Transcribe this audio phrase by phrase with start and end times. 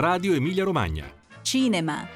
[0.00, 1.12] Radio Emilia Romagna.
[1.42, 2.06] Cinema.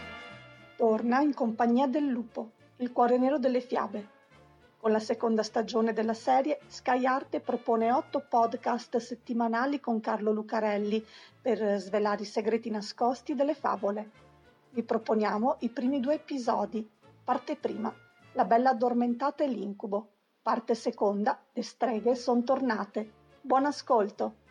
[0.77, 4.08] Torna in compagnia del lupo, il cuore nero delle fiabe.
[4.79, 11.04] Con la seconda stagione della serie, Sky Arte propone otto podcast settimanali con Carlo Lucarelli
[11.40, 14.11] per svelare i segreti nascosti delle favole.
[14.71, 16.89] Vi proponiamo i primi due episodi.
[17.25, 17.93] Parte prima,
[18.35, 20.08] La bella addormentata e l'incubo.
[20.40, 23.11] Parte seconda, Le streghe son tornate.
[23.40, 24.42] Buon ascolto!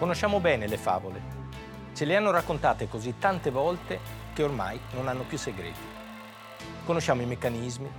[0.00, 1.20] Conosciamo bene le favole.
[1.92, 4.00] Ce le hanno raccontate così tante volte
[4.32, 5.78] che ormai non hanno più segreti.
[6.86, 7.90] Conosciamo i meccanismi,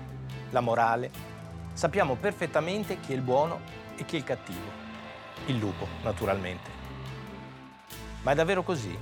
[0.50, 1.12] la morale,
[1.74, 3.60] sappiamo perfettamente chi è il buono
[3.98, 4.66] e chi è il cattivo.
[5.46, 6.72] Il lupo, naturalmente.
[8.24, 8.98] Ma è davvero così?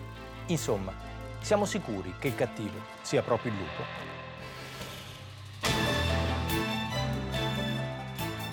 [0.47, 0.91] Insomma,
[1.39, 3.83] siamo sicuri che il cattivo sia proprio il lupo?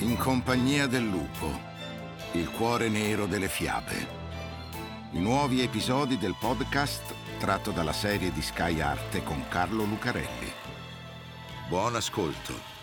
[0.05, 1.51] In compagnia del lupo,
[2.31, 4.26] il cuore nero delle fiabe
[5.17, 10.53] nuovi episodi del podcast tratto dalla serie di Sky Arte con Carlo Lucarelli.
[11.69, 12.75] Buon ascolto.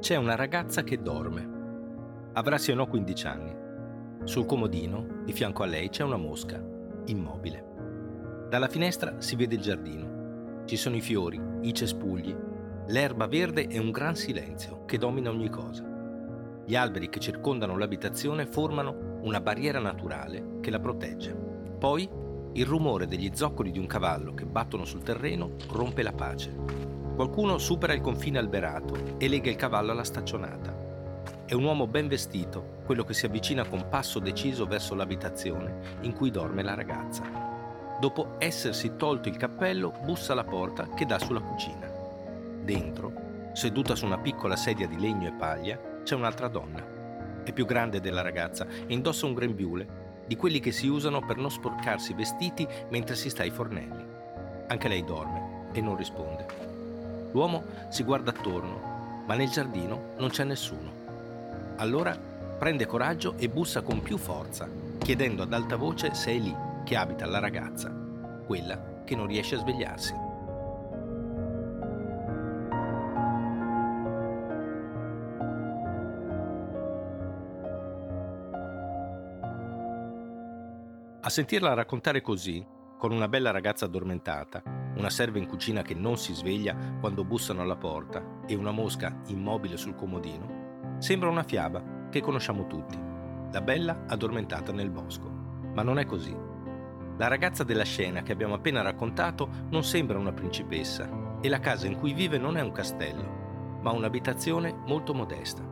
[0.00, 2.30] C'è una ragazza che dorme.
[2.34, 3.71] Avrà sì o no 15 anni.
[4.24, 6.62] Sul comodino, di fianco a lei, c'è una mosca,
[7.06, 8.46] immobile.
[8.48, 10.62] Dalla finestra si vede il giardino.
[10.64, 12.34] Ci sono i fiori, i cespugli,
[12.86, 15.84] l'erba verde e un gran silenzio che domina ogni cosa.
[16.64, 21.34] Gli alberi che circondano l'abitazione formano una barriera naturale che la protegge.
[21.78, 22.08] Poi
[22.52, 26.54] il rumore degli zoccoli di un cavallo che battono sul terreno rompe la pace.
[27.16, 30.71] Qualcuno supera il confine alberato e lega il cavallo alla staccionata.
[31.52, 36.14] È un uomo ben vestito, quello che si avvicina con passo deciso verso l'abitazione in
[36.14, 37.24] cui dorme la ragazza.
[38.00, 41.86] Dopo essersi tolto il cappello, bussa alla porta che dà sulla cucina.
[42.62, 47.42] Dentro, seduta su una piccola sedia di legno e paglia, c'è un'altra donna.
[47.42, 51.36] È più grande della ragazza e indossa un grembiule, di quelli che si usano per
[51.36, 54.02] non sporcarsi i vestiti mentre si sta ai fornelli.
[54.68, 56.46] Anche lei dorme e non risponde.
[57.32, 61.01] L'uomo si guarda attorno, ma nel giardino non c'è nessuno.
[61.82, 66.56] Allora prende coraggio e bussa con più forza, chiedendo ad alta voce se è lì
[66.84, 67.92] che abita la ragazza,
[68.46, 70.14] quella che non riesce a svegliarsi.
[81.20, 82.64] A sentirla raccontare così,
[82.96, 84.62] con una bella ragazza addormentata,
[84.98, 89.22] una serva in cucina che non si sveglia quando bussano alla porta e una mosca
[89.26, 90.61] immobile sul comodino,
[91.02, 92.96] Sembra una fiaba che conosciamo tutti,
[93.50, 95.28] la bella addormentata nel bosco.
[95.74, 96.32] Ma non è così.
[97.16, 101.88] La ragazza della scena che abbiamo appena raccontato non sembra una principessa e la casa
[101.88, 105.64] in cui vive non è un castello, ma un'abitazione molto modesta.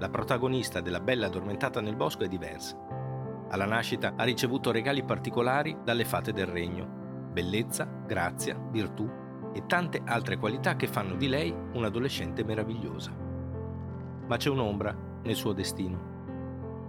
[0.00, 2.76] La protagonista della bella addormentata nel bosco è diversa.
[3.50, 9.08] Alla nascita ha ricevuto regali particolari dalle fate del regno, bellezza, grazia, virtù
[9.52, 13.27] e tante altre qualità che fanno di lei un'adolescente meravigliosa
[14.28, 16.16] ma c'è un'ombra nel suo destino.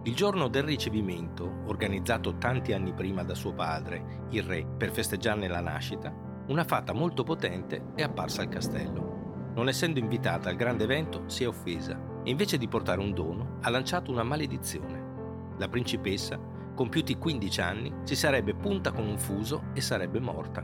[0.04, 5.48] Il giorno del ricevimento, organizzato tanti anni prima da suo padre, il re, per festeggiarne
[5.48, 6.14] la nascita,
[6.48, 9.52] una fata molto potente è apparsa al castello.
[9.56, 13.58] Non essendo invitata al grande evento, si è offesa e invece di portare un dono
[13.62, 15.56] ha lanciato una maledizione.
[15.58, 16.40] La principessa,
[16.74, 20.64] compiuti 15 anni, si sarebbe punta con un fuso e sarebbe morta.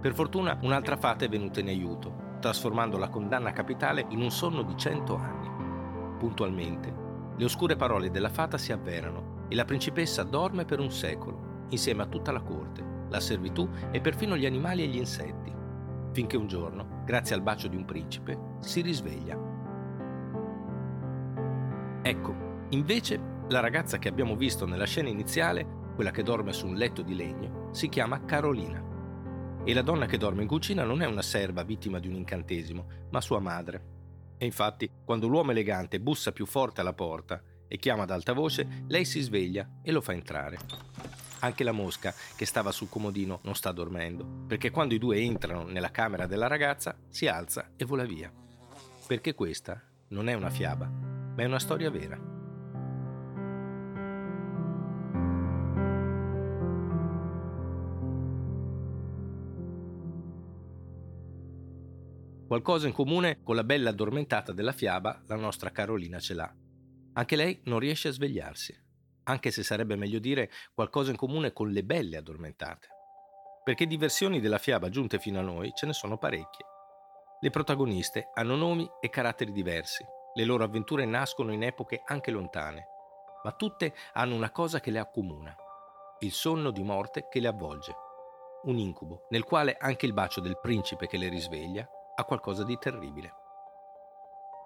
[0.00, 4.62] Per fortuna un'altra fata è venuta in aiuto, trasformando la condanna capitale in un sonno
[4.62, 5.43] di 100 anni
[6.24, 6.94] puntualmente,
[7.36, 12.02] le oscure parole della fata si avverano e la principessa dorme per un secolo, insieme
[12.02, 15.52] a tutta la corte, la servitù e perfino gli animali e gli insetti,
[16.12, 19.38] finché un giorno, grazie al bacio di un principe, si risveglia.
[22.00, 22.34] Ecco,
[22.70, 27.02] invece, la ragazza che abbiamo visto nella scena iniziale, quella che dorme su un letto
[27.02, 28.82] di legno, si chiama Carolina.
[29.62, 32.86] E la donna che dorme in cucina non è una serva vittima di un incantesimo,
[33.10, 33.93] ma sua madre,
[34.36, 38.84] e infatti, quando l'uomo elegante bussa più forte alla porta e chiama ad alta voce,
[38.88, 40.58] lei si sveglia e lo fa entrare.
[41.40, 45.64] Anche la mosca, che stava sul comodino, non sta dormendo, perché quando i due entrano
[45.64, 48.32] nella camera della ragazza, si alza e vola via.
[49.06, 52.33] Perché questa non è una fiaba, ma è una storia vera.
[62.54, 66.54] Qualcosa in comune con la bella addormentata della fiaba, la nostra Carolina ce l'ha.
[67.14, 68.72] Anche lei non riesce a svegliarsi,
[69.24, 72.86] anche se sarebbe meglio dire qualcosa in comune con le belle addormentate.
[73.64, 76.64] Perché di versioni della fiaba giunte fino a noi ce ne sono parecchie.
[77.40, 80.04] Le protagoniste hanno nomi e caratteri diversi,
[80.34, 82.86] le loro avventure nascono in epoche anche lontane,
[83.42, 85.56] ma tutte hanno una cosa che le accomuna,
[86.20, 87.92] il sonno di morte che le avvolge,
[88.66, 92.78] un incubo nel quale anche il bacio del principe che le risveglia ha qualcosa di
[92.78, 93.34] terribile.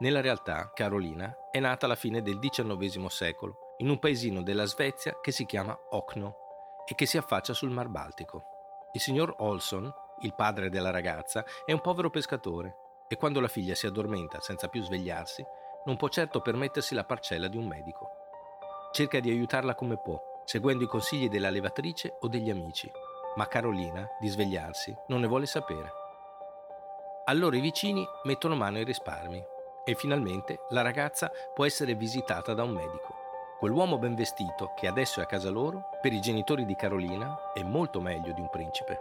[0.01, 5.19] Nella realtà, Carolina è nata alla fine del XIX secolo, in un paesino della Svezia
[5.21, 6.37] che si chiama Okno
[6.87, 8.45] e che si affaccia sul Mar Baltico.
[8.93, 12.77] Il signor Olson, il padre della ragazza, è un povero pescatore
[13.09, 15.45] e quando la figlia si addormenta senza più svegliarsi,
[15.85, 18.11] non può certo permettersi la parcella di un medico.
[18.93, 22.91] Cerca di aiutarla come può, seguendo i consigli della levatrice o degli amici,
[23.35, 26.07] ma Carolina, di svegliarsi, non ne vuole sapere.
[27.29, 29.39] Allora i vicini mettono mano ai risparmi
[29.85, 33.17] e finalmente la ragazza può essere visitata da un medico.
[33.59, 37.63] Quell'uomo ben vestito che adesso è a casa loro, per i genitori di Carolina, è
[37.63, 38.99] molto meglio di un principe.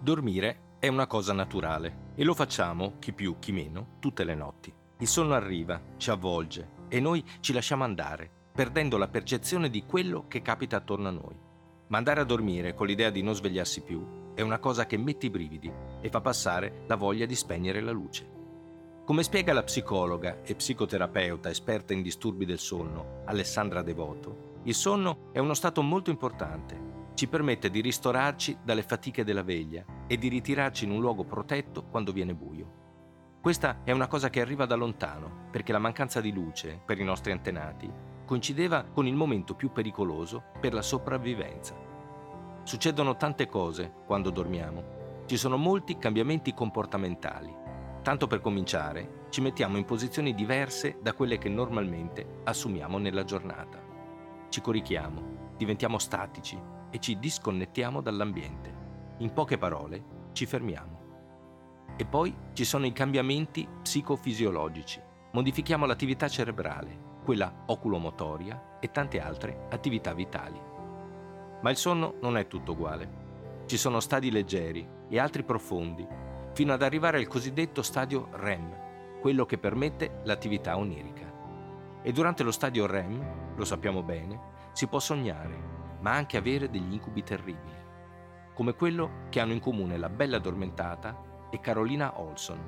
[0.00, 4.74] Dormire è una cosa naturale e lo facciamo, chi più chi meno, tutte le notti.
[4.98, 10.26] Il sonno arriva, ci avvolge e noi ci lasciamo andare, perdendo la percezione di quello
[10.28, 11.34] che capita attorno a noi.
[11.86, 15.26] Ma andare a dormire con l'idea di non svegliarsi più è una cosa che mette
[15.26, 15.72] i brividi
[16.02, 18.28] e fa passare la voglia di spegnere la luce.
[19.06, 25.30] Come spiega la psicologa e psicoterapeuta esperta in disturbi del sonno, Alessandra Devoto, il sonno
[25.32, 26.90] è uno stato molto importante
[27.20, 31.84] ci permette di ristorarci dalle fatiche della veglia e di ritirarci in un luogo protetto
[31.84, 32.79] quando viene buio.
[33.40, 37.04] Questa è una cosa che arriva da lontano, perché la mancanza di luce, per i
[37.04, 37.90] nostri antenati,
[38.26, 41.74] coincideva con il momento più pericoloso per la sopravvivenza.
[42.64, 45.24] Succedono tante cose quando dormiamo.
[45.24, 47.50] Ci sono molti cambiamenti comportamentali.
[48.02, 53.78] Tanto per cominciare, ci mettiamo in posizioni diverse da quelle che normalmente assumiamo nella giornata.
[54.50, 56.60] Ci corichiamo, diventiamo statici,
[56.90, 58.74] e ci disconnettiamo dall'ambiente.
[59.18, 60.99] In poche parole, ci fermiamo.
[62.00, 65.02] E poi ci sono i cambiamenti psicofisiologici.
[65.32, 70.58] Modifichiamo l'attività cerebrale, quella oculomotoria e tante altre attività vitali.
[71.60, 73.64] Ma il sonno non è tutto uguale.
[73.66, 76.08] Ci sono stadi leggeri e altri profondi,
[76.54, 81.30] fino ad arrivare al cosiddetto stadio REM, quello che permette l'attività onirica.
[82.00, 84.40] E durante lo stadio REM, lo sappiamo bene,
[84.72, 87.76] si può sognare, ma anche avere degli incubi terribili,
[88.54, 92.58] come quello che hanno in comune la bella addormentata e Carolina Olson,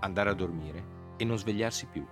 [0.00, 2.06] andare a dormire e non svegliarsi più.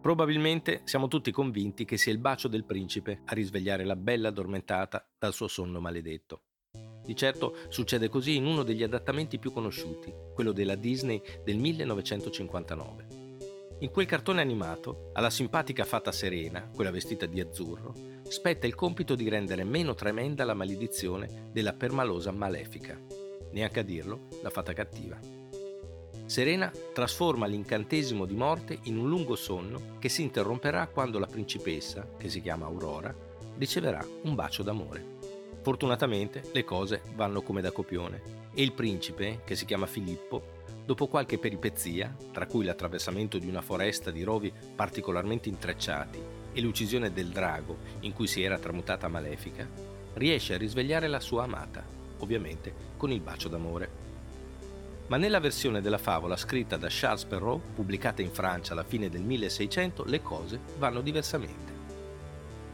[0.00, 5.08] Probabilmente siamo tutti convinti che sia il bacio del principe a risvegliare la bella addormentata
[5.16, 6.42] dal suo sonno maledetto.
[7.04, 13.20] Di certo succede così in uno degli adattamenti più conosciuti, quello della Disney del 1959.
[13.80, 17.92] In quel cartone animato, alla simpatica fata Serena, quella vestita di azzurro,
[18.28, 22.96] spetta il compito di rendere meno tremenda la maledizione della permalosa malefica.
[23.50, 25.18] Neanche a dirlo, la fata cattiva.
[26.24, 32.08] Serena trasforma l'incantesimo di morte in un lungo sonno che si interromperà quando la principessa,
[32.16, 33.12] che si chiama Aurora,
[33.58, 35.21] riceverà un bacio d'amore.
[35.62, 38.20] Fortunatamente le cose vanno come da copione
[38.52, 43.62] e il principe, che si chiama Filippo, dopo qualche peripezia, tra cui l'attraversamento di una
[43.62, 46.20] foresta di rovi particolarmente intrecciati
[46.52, 49.68] e l'uccisione del drago in cui si era tramutata Malefica,
[50.14, 51.84] riesce a risvegliare la sua amata,
[52.18, 54.10] ovviamente con il bacio d'amore
[55.08, 59.20] ma nella versione della favola scritta da Charles Perrault, pubblicata in Francia alla fine del
[59.20, 61.72] 1600, le cose vanno diversamente.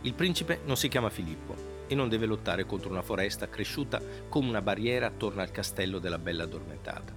[0.02, 4.49] Il principe non si chiama Filippo e non deve lottare contro una foresta cresciuta come
[4.49, 7.12] una barriera attorno al castello della bella addormentata.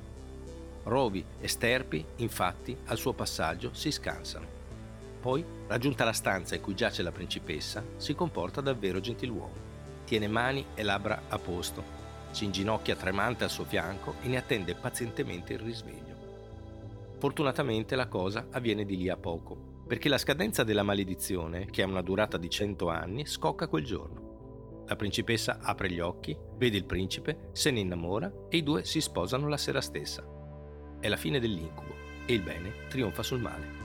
[0.84, 4.60] Rovi e sterpi, infatti, al suo passaggio si scansano.
[5.20, 9.70] Poi, raggiunta la stanza in cui giace la principessa, si comporta davvero gentiluomo.
[10.06, 12.00] Tiene mani e labbra a posto
[12.32, 16.10] si inginocchia tremante al suo fianco e ne attende pazientemente il risveglio.
[17.20, 21.88] Fortunatamente la cosa avviene di lì a poco, perché la scadenza della maledizione, che ha
[21.88, 24.21] una durata di 100 anni, scocca quel giorno.
[24.92, 29.00] La principessa apre gli occhi, vede il principe, se ne innamora e i due si
[29.00, 30.22] sposano la sera stessa.
[31.00, 31.96] È la fine dell'incubo
[32.26, 33.80] e il bene trionfa sul male.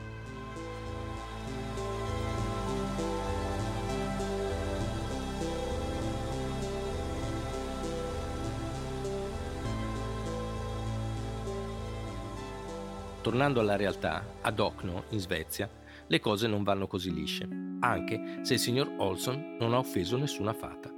[13.22, 15.68] tornando alla realtà, ad Ocno, in Svezia,
[16.06, 17.48] le cose non vanno così lisce,
[17.80, 20.95] anche se il signor Olson non ha offeso nessuna fata.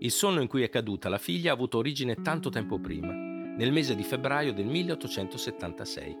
[0.00, 3.72] Il sonno in cui è caduta la figlia ha avuto origine tanto tempo prima, nel
[3.72, 6.16] mese di febbraio del 1876.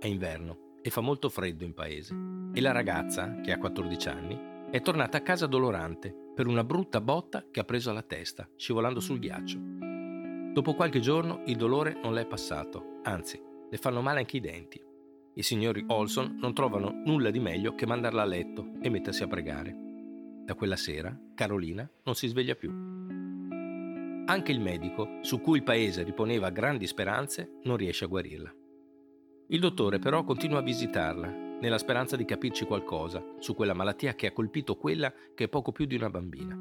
[0.00, 2.16] È inverno e fa molto freddo in paese
[2.52, 4.40] e la ragazza, che ha 14 anni,
[4.72, 8.98] è tornata a casa dolorante per una brutta botta che ha preso alla testa, scivolando
[8.98, 9.58] sul ghiaccio.
[10.52, 14.40] Dopo qualche giorno il dolore non le è passato, anzi, le fanno male anche i
[14.40, 14.82] denti.
[15.34, 19.28] I signori Olson non trovano nulla di meglio che mandarla a letto e mettersi a
[19.28, 19.76] pregare.
[20.44, 22.95] Da quella sera Carolina non si sveglia più.
[24.28, 28.52] Anche il medico, su cui il paese riponeva grandi speranze, non riesce a guarirla.
[29.50, 31.28] Il dottore però continua a visitarla
[31.60, 35.70] nella speranza di capirci qualcosa su quella malattia che ha colpito quella che è poco
[35.70, 36.56] più di una bambina.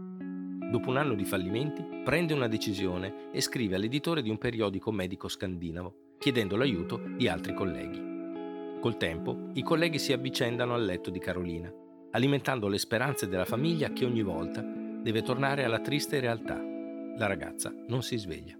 [0.70, 5.28] Dopo un anno di fallimenti, prende una decisione e scrive all'editore di un periodico medico
[5.28, 8.80] scandinavo, chiedendo l'aiuto di altri colleghi.
[8.80, 11.74] Col tempo, i colleghi si avvicendano al letto di Carolina,
[12.12, 16.74] alimentando le speranze della famiglia che ogni volta deve tornare alla triste realtà.
[17.18, 18.58] La ragazza non si sveglia.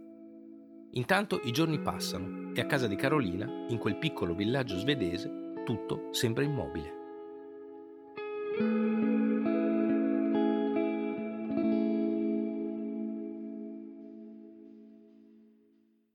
[0.92, 5.30] Intanto i giorni passano e a casa di Carolina, in quel piccolo villaggio svedese,
[5.66, 6.94] tutto sembra immobile.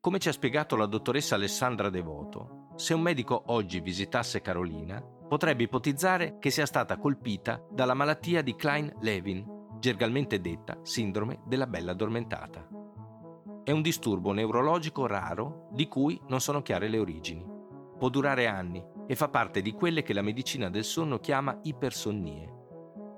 [0.01, 5.65] Come ci ha spiegato la dottoressa Alessandra Devoto, se un medico oggi visitasse Carolina, potrebbe
[5.65, 12.69] ipotizzare che sia stata colpita dalla malattia di Klein-Levin, gergalmente detta sindrome della bella addormentata.
[13.65, 17.45] È un disturbo neurologico raro di cui non sono chiare le origini.
[17.99, 22.59] Può durare anni e fa parte di quelle che la medicina del sonno chiama ipersonnie.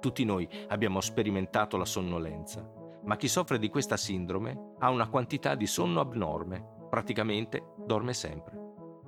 [0.00, 2.68] Tutti noi abbiamo sperimentato la sonnolenza,
[3.04, 8.58] ma chi soffre di questa sindrome ha una quantità di sonno abnorme, praticamente dorme sempre.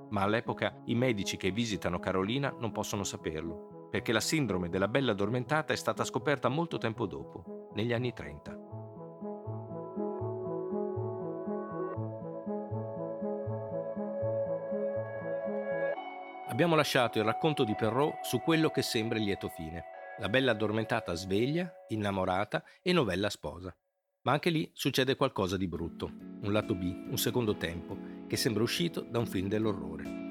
[0.09, 5.13] Ma all'epoca i medici che visitano Carolina non possono saperlo, perché la sindrome della bella
[5.13, 8.51] addormentata è stata scoperta molto tempo dopo, negli anni 30.
[16.49, 19.85] Abbiamo lasciato il racconto di Perrault su quello che sembra il lieto fine.
[20.19, 23.73] La bella addormentata sveglia, innamorata e novella sposa.
[24.23, 26.11] Ma anche lì succede qualcosa di brutto,
[26.41, 27.97] un lato B, un secondo tempo,
[28.27, 30.24] che sembra uscito da un film dell'orrore.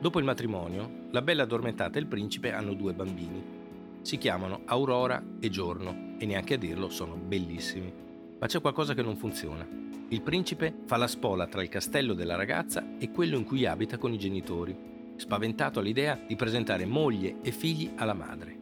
[0.00, 3.58] Dopo il matrimonio, la bella addormentata e il principe hanno due bambini.
[4.00, 7.92] Si chiamano Aurora e Giorno e neanche a dirlo sono bellissimi.
[8.38, 9.68] Ma c'è qualcosa che non funziona.
[10.08, 13.98] Il principe fa la spola tra il castello della ragazza e quello in cui abita
[13.98, 18.58] con i genitori spaventato all'idea di presentare moglie e figli alla madre.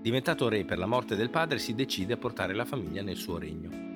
[0.00, 3.36] Diventato re per la morte del padre, si decide a portare la famiglia nel suo
[3.36, 3.91] regno.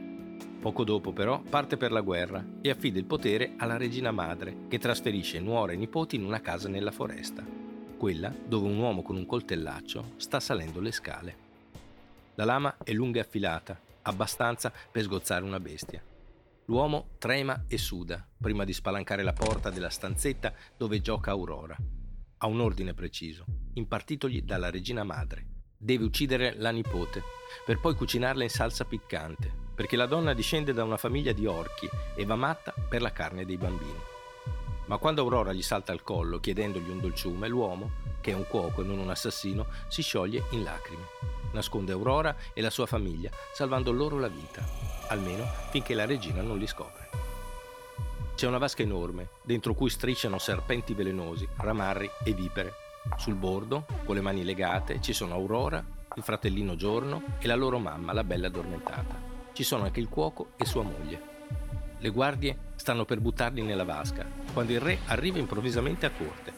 [0.66, 4.80] Poco dopo, però, parte per la guerra e affida il potere alla regina madre, che
[4.80, 7.46] trasferisce nuore e nipoti in una casa nella foresta,
[7.96, 11.36] quella dove un uomo con un coltellaccio sta salendo le scale.
[12.34, 16.02] La lama è lunga e affilata, abbastanza per sgozzare una bestia.
[16.64, 21.76] L'uomo trema e suda prima di spalancare la porta della stanzetta dove gioca Aurora.
[22.38, 23.44] Ha un ordine preciso,
[23.74, 25.46] impartitogli dalla regina madre.
[25.86, 27.22] Deve uccidere la nipote,
[27.64, 31.88] per poi cucinarla in salsa piccante, perché la donna discende da una famiglia di orchi
[32.16, 34.00] e va matta per la carne dei bambini.
[34.86, 37.90] Ma quando Aurora gli salta al collo chiedendogli un dolciume, l'uomo,
[38.20, 41.04] che è un cuoco e non un assassino, si scioglie in lacrime.
[41.52, 44.64] Nasconde Aurora e la sua famiglia, salvando loro la vita
[45.10, 47.10] almeno finché la regina non li scopre.
[48.34, 52.85] C'è una vasca enorme, dentro cui strisciano serpenti velenosi, ramarri e vipere.
[53.16, 55.84] Sul bordo, con le mani legate, ci sono Aurora,
[56.16, 59.14] il fratellino Giorno e la loro mamma, la bella addormentata.
[59.52, 61.34] Ci sono anche il cuoco e sua moglie.
[61.98, 66.52] Le guardie stanno per buttarli nella vasca, quando il re arriva improvvisamente a corte.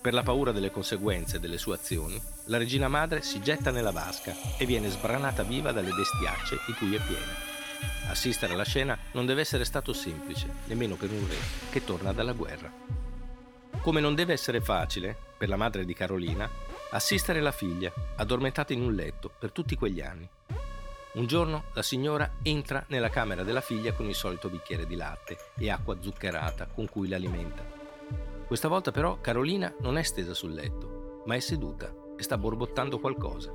[0.00, 4.34] Per la paura delle conseguenze delle sue azioni, la regina madre si getta nella vasca
[4.56, 7.54] e viene sbranata viva dalle bestiacce di cui è piena.
[8.08, 11.36] Assistere alla scena non deve essere stato semplice, nemmeno per un re
[11.70, 13.05] che torna dalla guerra.
[13.82, 16.48] Come non deve essere facile, per la madre di Carolina,
[16.90, 20.28] assistere la figlia, addormentata in un letto per tutti quegli anni.
[21.14, 25.38] Un giorno la signora entra nella camera della figlia con il solito bicchiere di latte
[25.56, 27.64] e acqua zuccherata con cui l'alimenta.
[28.46, 32.98] Questa volta però Carolina non è stesa sul letto, ma è seduta e sta borbottando
[32.98, 33.52] qualcosa.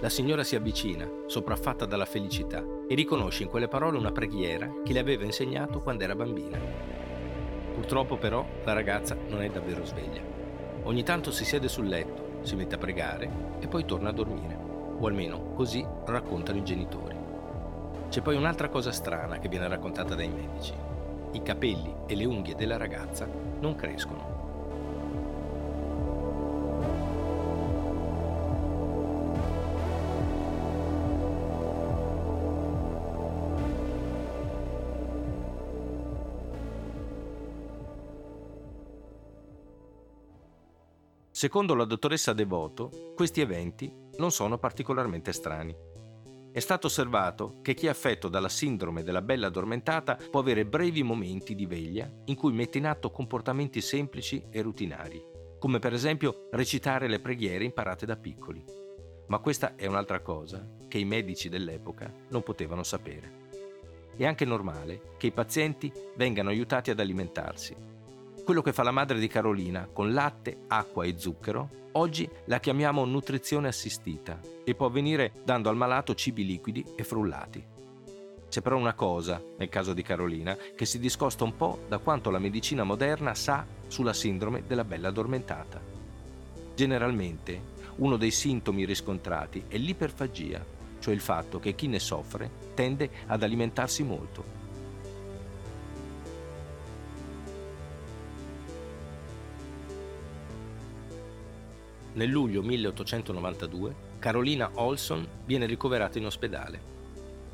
[0.00, 4.92] La signora si avvicina, sopraffatta dalla felicità, e riconosce in quelle parole una preghiera che
[4.92, 7.01] le aveva insegnato quando era bambina.
[7.74, 10.20] Purtroppo però la ragazza non è davvero sveglia.
[10.84, 14.56] Ogni tanto si siede sul letto, si mette a pregare e poi torna a dormire,
[14.98, 17.16] o almeno così raccontano i genitori.
[18.08, 20.74] C'è poi un'altra cosa strana che viene raccontata dai medici.
[21.32, 23.26] I capelli e le unghie della ragazza
[23.60, 24.31] non crescono.
[41.42, 45.74] Secondo la dottoressa Devoto, questi eventi non sono particolarmente strani.
[46.52, 51.02] È stato osservato che chi è affetto dalla sindrome della bella addormentata può avere brevi
[51.02, 55.20] momenti di veglia in cui mette in atto comportamenti semplici e rutinari,
[55.58, 58.64] come per esempio recitare le preghiere imparate da piccoli.
[59.26, 63.40] Ma questa è un'altra cosa che i medici dell'epoca non potevano sapere.
[64.16, 67.90] È anche normale che i pazienti vengano aiutati ad alimentarsi.
[68.44, 73.04] Quello che fa la madre di Carolina con latte, acqua e zucchero, oggi la chiamiamo
[73.04, 77.64] nutrizione assistita e può avvenire dando al malato cibi liquidi e frullati.
[78.48, 82.30] C'è però una cosa, nel caso di Carolina, che si discosta un po' da quanto
[82.30, 85.80] la medicina moderna sa sulla sindrome della bella addormentata.
[86.74, 90.64] Generalmente, uno dei sintomi riscontrati è l'iperfagia,
[90.98, 94.61] cioè il fatto che chi ne soffre tende ad alimentarsi molto.
[102.14, 106.90] Nel luglio 1892 Carolina Olson viene ricoverata in ospedale.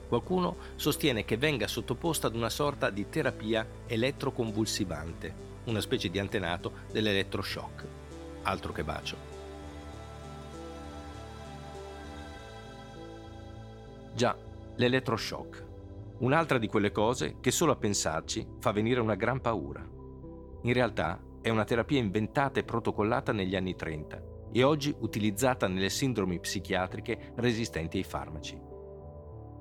[0.08, 5.34] Qualcuno sostiene che venga sottoposta ad una sorta di terapia elettroconvulsivante,
[5.66, 7.86] una specie di antenato dell'elettroshock.
[8.42, 9.16] Altro che bacio.
[14.12, 14.36] Già,
[14.74, 15.66] l'elettroshock.
[16.18, 19.86] Un'altra di quelle cose che solo a pensarci fa venire una gran paura.
[20.62, 25.90] In realtà è una terapia inventata e protocollata negli anni 30 e oggi utilizzata nelle
[25.90, 28.58] sindromi psichiatriche resistenti ai farmaci.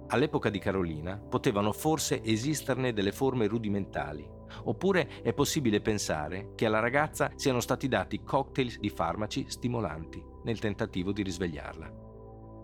[0.10, 4.26] All'epoca di Carolina potevano forse esisterne delle forme rudimentali,
[4.64, 10.60] oppure è possibile pensare che alla ragazza siano stati dati cocktail di farmaci stimolanti nel
[10.60, 12.06] tentativo di risvegliarla.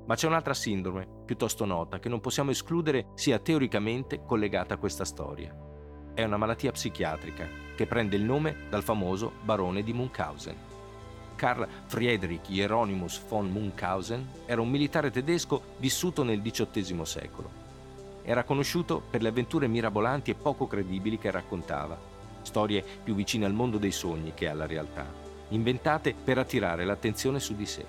[0.06, 5.06] Ma c'è un'altra sindrome, piuttosto nota, che non possiamo escludere sia teoricamente collegata a questa
[5.06, 5.54] storia.
[6.14, 10.73] È una malattia psichiatrica che prende il nome dal famoso barone di Munchausen.
[11.44, 17.50] Karl Friedrich Hieronymus von Munchausen era un militare tedesco vissuto nel XVIII secolo.
[18.24, 22.00] Era conosciuto per le avventure mirabolanti e poco credibili che raccontava,
[22.44, 25.06] storie più vicine al mondo dei sogni che alla realtà,
[25.50, 27.86] inventate per attirare l'attenzione su di sé.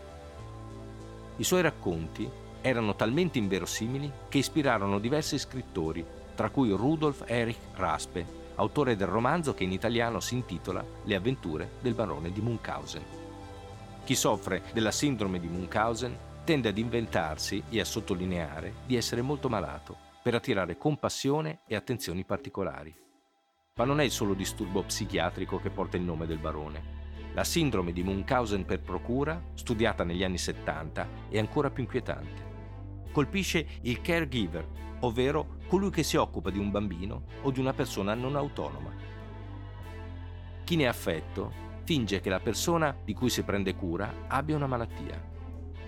[1.37, 2.29] I suoi racconti
[2.61, 9.55] erano talmente inverosimili che ispirarono diversi scrittori, tra cui Rudolf Erich Raspe, autore del romanzo
[9.55, 13.23] che in italiano si intitola Le avventure del barone di Munchausen.
[14.05, 16.14] Chi soffre della sindrome di Munchausen
[16.45, 22.23] tende ad inventarsi e a sottolineare di essere molto malato per attirare compassione e attenzioni
[22.23, 22.95] particolari.
[23.77, 27.33] Ma non è il solo disturbo psichiatrico che porta il nome del barone.
[27.33, 33.09] La sindrome di Munchausen per procura, studiata negli anni 70, è ancora più inquietante.
[33.11, 34.69] Colpisce il caregiver,
[35.01, 38.93] ovvero colui che si occupa di un bambino o di una persona non autonoma.
[40.62, 44.66] Chi ne è affetto finge che la persona di cui si prende cura abbia una
[44.66, 45.33] malattia.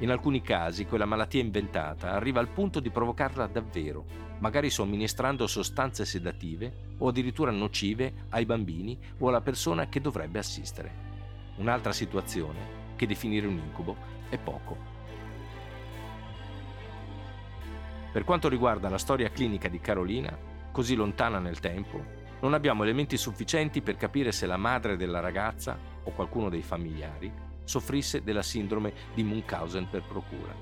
[0.01, 4.05] In alcuni casi quella malattia inventata arriva al punto di provocarla davvero,
[4.39, 11.05] magari somministrando sostanze sedative o addirittura nocive ai bambini o alla persona che dovrebbe assistere
[11.57, 13.97] un'altra situazione che definire un incubo
[14.29, 14.95] è poco.
[18.13, 20.37] Per quanto riguarda la storia clinica di Carolina,
[20.73, 25.77] così lontana nel tempo, non abbiamo elementi sufficienti per capire se la madre della ragazza
[26.05, 27.33] o qualcuno dei familiari
[27.65, 30.55] soffrisse della sindrome di Munchausen per procura.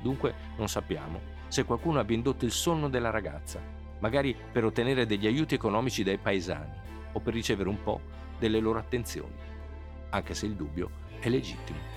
[0.00, 3.60] Dunque non sappiamo se qualcuno abbia indotto il sonno della ragazza,
[3.98, 6.74] magari per ottenere degli aiuti economici dai paesani
[7.14, 8.00] o per ricevere un po'
[8.38, 9.50] delle loro attenzioni
[10.10, 11.91] anche se il dubbio è legittimo.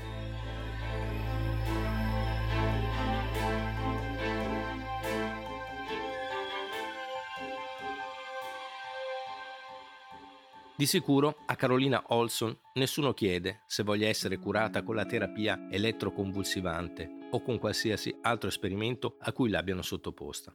[10.77, 17.27] Di sicuro a Carolina Olson nessuno chiede se voglia essere curata con la terapia elettroconvulsivante
[17.31, 20.53] o con qualsiasi altro esperimento a cui l'abbiano sottoposta.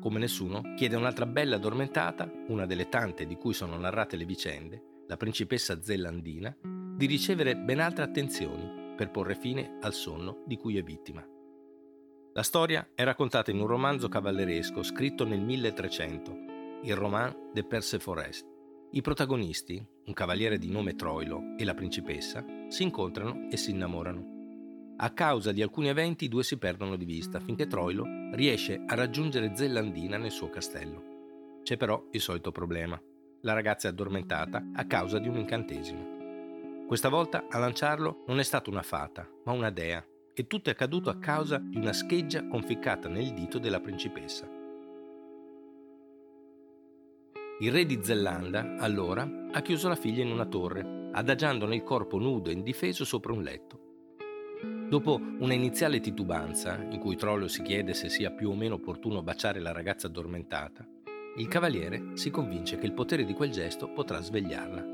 [0.00, 4.82] Come nessuno chiede un'altra bella addormentata, una delle tante di cui sono narrate le vicende,
[5.06, 6.52] la principessa zellandina,
[6.96, 11.24] di ricevere ben altre attenzioni per porre fine al sonno di cui è vittima.
[12.32, 16.36] La storia è raccontata in un romanzo cavalleresco scritto nel 1300,
[16.82, 18.54] il roman de Perseforest.
[18.96, 24.94] I protagonisti, un cavaliere di nome Troilo e la principessa, si incontrano e si innamorano.
[24.96, 28.94] A causa di alcuni eventi i due si perdono di vista finché Troilo riesce a
[28.94, 31.60] raggiungere Zellandina nel suo castello.
[31.62, 32.98] C'è però il solito problema
[33.42, 36.86] la ragazza è addormentata a causa di un incantesimo.
[36.86, 40.72] Questa volta a lanciarlo non è stata una fata, ma una dea, e tutto è
[40.72, 44.55] accaduto a causa di una scheggia conficcata nel dito della principessa.
[47.58, 52.18] Il re di Zelanda, allora, ha chiuso la figlia in una torre, adagiandone il corpo
[52.18, 53.80] nudo e indifeso sopra un letto.
[54.90, 59.22] Dopo una iniziale titubanza, in cui Trollio si chiede se sia più o meno opportuno
[59.22, 60.86] baciare la ragazza addormentata,
[61.38, 64.84] il cavaliere si convince che il potere di quel gesto potrà svegliarla.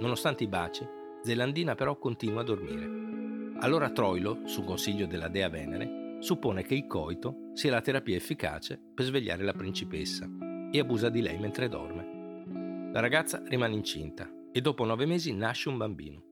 [0.00, 0.88] Nonostante i baci,
[1.22, 3.58] Zelandina però continua a dormire.
[3.58, 8.80] Allora Troilo, su consiglio della dea Venere, suppone che il coito sia la terapia efficace
[8.94, 10.41] per svegliare la principessa
[10.72, 12.90] e abusa di lei mentre dorme.
[12.92, 16.22] La ragazza rimane incinta e dopo nove mesi nasce un bambino.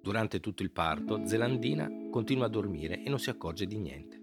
[0.00, 4.20] Durante tutto il parto, Zelandina continua a dormire e non si accorge di niente.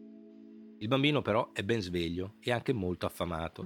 [0.80, 3.66] Il bambino però è ben sveglio e anche molto affamato.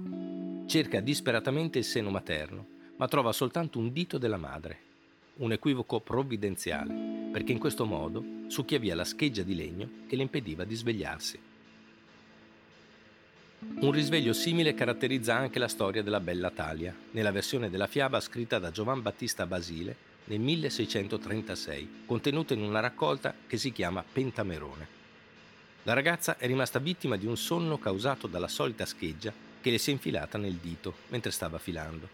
[0.66, 2.66] Cerca disperatamente il seno materno,
[2.96, 4.88] ma trova soltanto un dito della madre.
[5.36, 10.22] Un equivoco provvidenziale, perché in questo modo succhia via la scheggia di legno che le
[10.22, 11.38] impediva di svegliarsi.
[13.62, 18.58] Un risveglio simile caratterizza anche la storia della bella Talia, nella versione della fiaba scritta
[18.58, 19.94] da Giovan Battista Basile
[20.24, 24.88] nel 1636, contenuta in una raccolta che si chiama Pentamerone.
[25.82, 29.90] La ragazza è rimasta vittima di un sonno causato dalla solita scheggia che le si
[29.90, 32.08] è infilata nel dito mentre stava filando.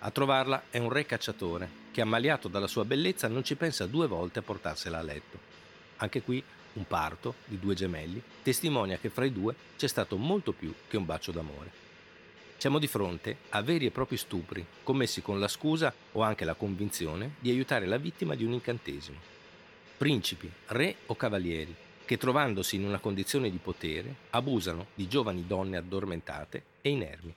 [0.00, 4.06] A trovarla è un re cacciatore che, ammaliato dalla sua bellezza, non ci pensa due
[4.06, 5.38] volte a portarsela a letto.
[5.96, 6.44] Anche qui
[6.78, 10.96] un parto di due gemelli testimonia che fra i due c'è stato molto più che
[10.96, 11.86] un bacio d'amore.
[12.56, 16.54] Siamo di fronte a veri e propri stupri, commessi con la scusa o anche la
[16.54, 19.18] convinzione di aiutare la vittima di un incantesimo.
[19.96, 25.76] Principi, re o cavalieri, che trovandosi in una condizione di potere abusano di giovani donne
[25.76, 27.34] addormentate e inermi.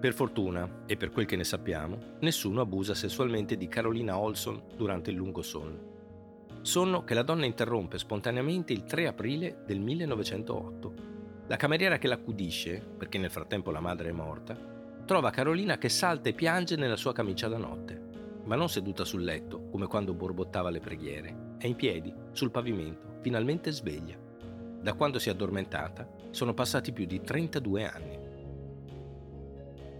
[0.00, 5.10] Per fortuna, e per quel che ne sappiamo, nessuno abusa sessualmente di Carolina Olson durante
[5.10, 5.89] il lungo sonno.
[6.62, 11.10] Sonno che la donna interrompe spontaneamente il 3 aprile del 1908
[11.50, 14.56] la cameriera che l'accudisce, perché nel frattempo la madre è morta,
[15.04, 18.00] trova Carolina che salta e piange nella sua camicia da notte,
[18.44, 21.56] ma non seduta sul letto, come quando borbottava le preghiere.
[21.58, 24.16] È in piedi, sul pavimento, finalmente sveglia.
[24.80, 28.18] Da quando si è addormentata sono passati più di 32 anni.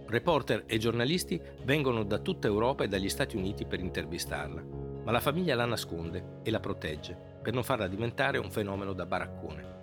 [0.07, 4.63] Reporter e giornalisti vengono da tutta Europa e dagli Stati Uniti per intervistarla,
[5.03, 9.05] ma la famiglia la nasconde e la protegge per non farla diventare un fenomeno da
[9.05, 9.79] baraccone.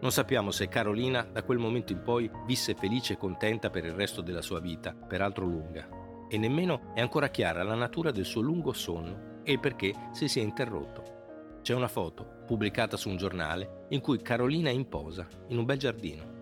[0.00, 3.92] Non sappiamo se Carolina da quel momento in poi visse felice e contenta per il
[3.92, 5.88] resto della sua vita, peraltro lunga,
[6.28, 10.28] e nemmeno è ancora chiara la natura del suo lungo sonno e il perché si
[10.28, 11.14] sia interrotto.
[11.62, 15.64] C'è una foto, pubblicata su un giornale, in cui Carolina è in posa, in un
[15.64, 16.34] bel giardino.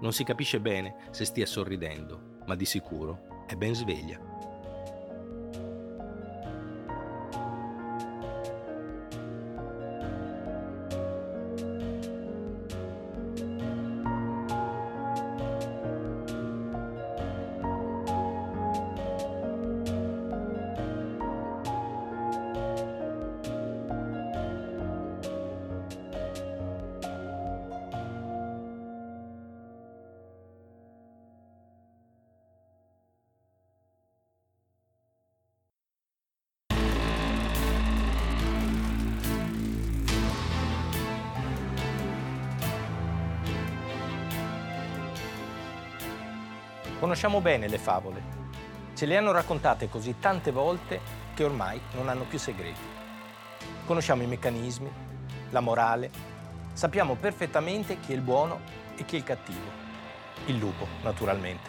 [0.00, 4.31] Non si capisce bene se stia sorridendo, ma di sicuro è ben sveglia.
[47.12, 48.22] Conosciamo bene le favole.
[48.94, 50.98] Ce le hanno raccontate così tante volte
[51.34, 52.80] che ormai non hanno più segreti.
[53.84, 54.90] Conosciamo i meccanismi,
[55.50, 56.10] la morale,
[56.72, 58.60] sappiamo perfettamente chi è il buono
[58.96, 59.60] e chi è il cattivo.
[60.46, 61.68] Il lupo, naturalmente.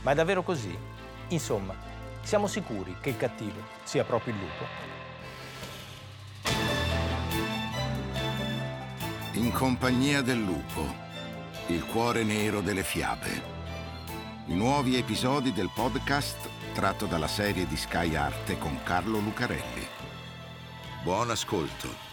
[0.00, 0.74] Ma è davvero così?
[1.28, 1.74] Insomma,
[2.22, 4.64] siamo sicuri che il cattivo sia proprio il lupo?
[9.32, 10.82] In compagnia del lupo,
[11.66, 13.60] il cuore nero delle fiabe
[14.46, 19.86] i nuovi episodi del podcast tratto dalla serie di Sky Arte con Carlo Lucarelli.
[21.04, 22.11] Buon ascolto.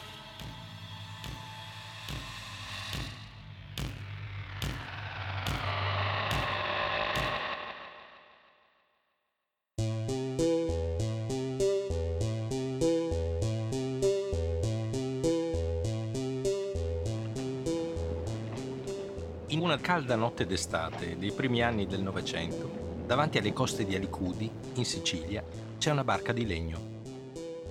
[19.58, 22.70] Una calda notte d'estate dei primi anni del Novecento,
[23.08, 25.44] davanti alle coste di Alicudi, in Sicilia,
[25.80, 26.78] c'è una barca di legno.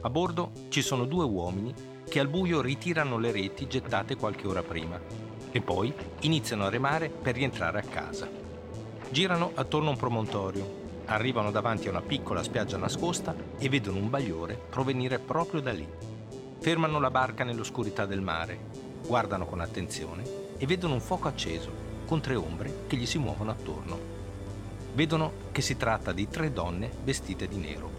[0.01, 1.73] A bordo ci sono due uomini
[2.09, 5.01] che al buio ritirano le reti gettate qualche ora prima
[5.53, 8.29] e poi iniziano a remare per rientrare a casa.
[9.11, 14.11] Girano attorno a un promontorio, arrivano davanti a una piccola spiaggia nascosta e vedono un
[14.11, 15.89] bagliore provenire proprio da lì.
[16.59, 18.59] Fermano la barca nell'oscurità del mare,
[19.07, 21.71] guardano con attenzione e vedono un fuoco acceso
[22.05, 24.17] con tre ombre che gli si muovono attorno.
[24.95, 27.91] vedono che si tratta di tre donne vestite di nero.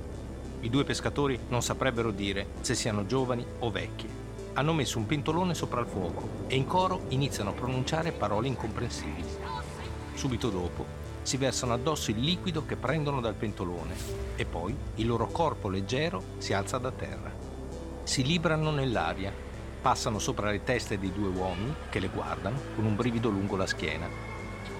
[0.62, 4.28] I due pescatori non saprebbero dire se siano giovani o vecchie.
[4.54, 9.30] Hanno messo un pentolone sopra il fuoco e in coro iniziano a pronunciare parole incomprensibili.
[10.15, 10.86] Subito dopo
[11.22, 13.95] si versano addosso il liquido che prendono dal pentolone
[14.36, 17.32] e poi il loro corpo leggero si alza da terra.
[18.04, 19.32] Si librano nell'aria,
[19.82, 23.65] passano sopra le teste dei due uomini che le guardano con un brivido lungo la
[23.65, 24.08] schiena.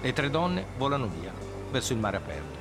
[0.00, 1.32] Le tre donne volano via,
[1.70, 2.58] verso il mare aperto.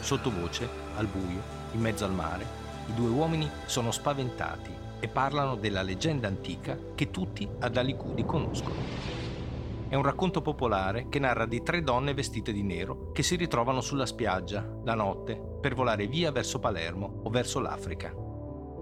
[0.00, 1.40] Sottovoce, al buio,
[1.72, 2.46] in mezzo al mare,
[2.86, 8.74] i due uomini sono spaventati e parlano della leggenda antica che tutti ad Alicudi conoscono.
[9.88, 13.80] È un racconto popolare che narra di tre donne vestite di nero che si ritrovano
[13.80, 18.12] sulla spiaggia la notte per volare via verso Palermo o verso l'Africa.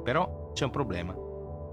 [0.03, 1.15] Però c'è un problema,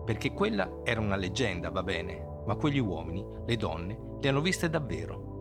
[0.03, 4.69] perché quella era una leggenda, va bene, ma quegli uomini, le donne, le hanno viste
[4.69, 5.31] davvero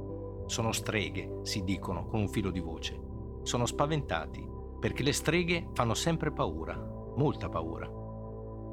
[0.51, 2.99] sono streghe, si dicono con un filo di voce.
[3.42, 4.44] Sono spaventati,
[4.81, 6.75] perché le streghe fanno sempre paura,
[7.14, 7.88] molta paura.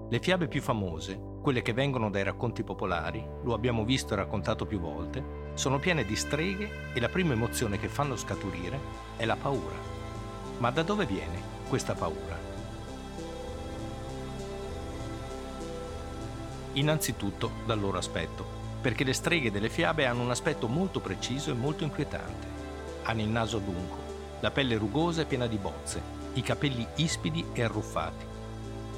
[0.10, 4.66] Le fiabe più famose, quelle che vengono dai racconti popolari, lo abbiamo visto e raccontato
[4.66, 8.80] più volte, sono piene di streghe e la prima emozione che fanno scaturire
[9.16, 9.76] è la paura.
[10.58, 12.47] Ma da dove viene questa paura?
[16.78, 21.56] Innanzitutto dal loro aspetto perché le streghe delle fiabe hanno un aspetto molto preciso e
[21.56, 22.48] molto inquietante.
[23.04, 23.98] Hanno il naso adunco,
[24.40, 26.02] la pelle rugosa e piena di bozze,
[26.34, 28.26] i capelli ispidi e arruffati.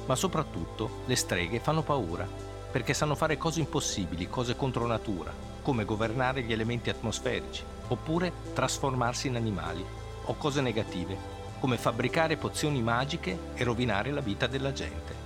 [0.06, 2.28] Ma soprattutto le streghe fanno paura,
[2.70, 9.28] perché sanno fare cose impossibili, cose contro natura, come governare gli elementi atmosferici, oppure trasformarsi
[9.28, 9.84] in animali,
[10.26, 11.16] o cose negative,
[11.58, 15.19] come fabbricare pozioni magiche e rovinare la vita della gente.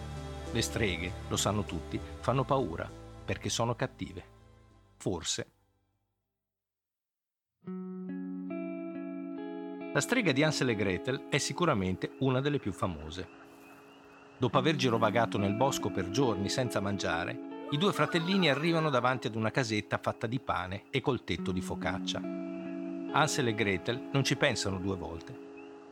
[0.55, 2.89] Le streghe, lo sanno tutti, fanno paura,
[3.25, 4.25] perché sono cattive.
[4.99, 5.51] Forse.
[9.93, 13.27] La strega di Hansel e Gretel è sicuramente una delle più famose.
[14.39, 19.35] Dopo aver girovagato nel bosco per giorni senza mangiare, i due fratellini arrivano davanti ad
[19.35, 22.21] una casetta fatta di pane e col tetto di focaccia.
[22.21, 25.37] Hansel e Gretel non ci pensano due volte.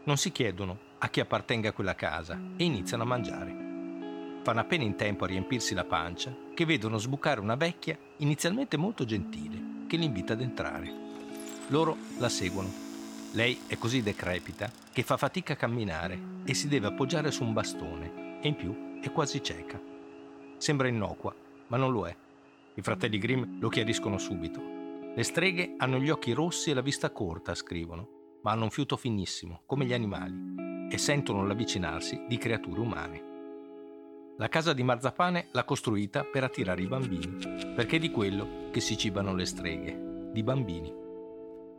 [0.05, 3.62] Non si chiedono a chi appartenga quella casa e iniziano a mangiare
[4.42, 9.05] fanno appena in tempo a riempirsi la pancia, che vedono sbucare una vecchia, inizialmente molto
[9.05, 10.92] gentile, che li invita ad entrare.
[11.68, 12.70] Loro la seguono.
[13.33, 17.52] Lei è così decrepita che fa fatica a camminare e si deve appoggiare su un
[17.52, 19.81] bastone e in più è quasi cieca.
[20.59, 21.35] Sembra innocua,
[21.68, 22.14] ma non lo è.
[22.74, 24.61] I fratelli Grimm lo chiariscono subito.
[25.14, 28.96] Le streghe hanno gli occhi rossi e la vista corta, scrivono, ma hanno un fiuto
[28.96, 33.31] finissimo, come gli animali, e sentono l'avvicinarsi di creature umane.
[34.38, 37.36] La casa di Marzapane l'ha costruita per attirare i bambini,
[37.74, 40.92] perché è di quello che si cibano le streghe, di bambini.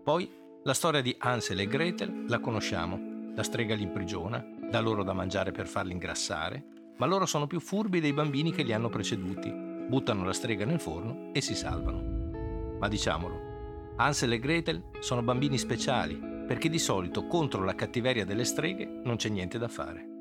[0.03, 0.29] Poi
[0.63, 3.31] la storia di Hansel e Gretel la conosciamo.
[3.35, 6.63] La strega li imprigiona, dà loro da mangiare per farli ingrassare,
[6.97, 9.51] ma loro sono più furbi dei bambini che li hanno preceduti.
[9.51, 12.77] Buttano la strega nel forno e si salvano.
[12.77, 16.15] Ma diciamolo, Hansel e Gretel sono bambini speciali,
[16.47, 20.12] perché di solito contro la cattiveria delle streghe non c'è niente da fare.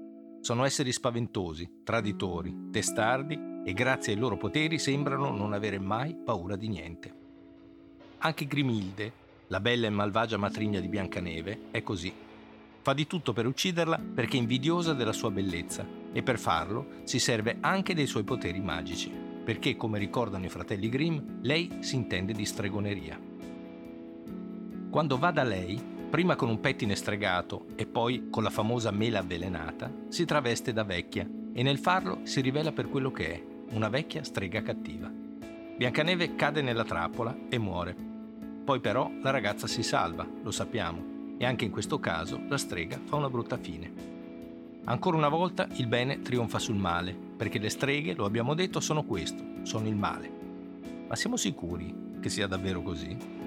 [0.42, 6.56] Sono esseri spaventosi, traditori, testardi e grazie ai loro poteri sembrano non avere mai paura
[6.56, 7.14] di niente.
[8.18, 9.12] Anche Grimilde,
[9.46, 12.12] la bella e malvagia matrigna di Biancaneve, è così.
[12.80, 17.20] Fa di tutto per ucciderla perché è invidiosa della sua bellezza e per farlo si
[17.20, 19.12] serve anche dei suoi poteri magici,
[19.44, 23.16] perché come ricordano i fratelli Grimm, lei si intende di stregoneria.
[24.90, 25.80] Quando va da lei,
[26.12, 30.84] prima con un pettine stregato e poi con la famosa mela avvelenata, si traveste da
[30.84, 35.10] vecchia e nel farlo si rivela per quello che è, una vecchia strega cattiva.
[35.10, 37.96] Biancaneve cade nella trappola e muore.
[38.62, 43.00] Poi però la ragazza si salva, lo sappiamo, e anche in questo caso la strega
[43.02, 43.90] fa una brutta fine.
[44.84, 49.04] Ancora una volta il bene trionfa sul male, perché le streghe, lo abbiamo detto, sono
[49.04, 50.30] questo, sono il male.
[51.08, 53.41] Ma siamo sicuri che sia davvero così?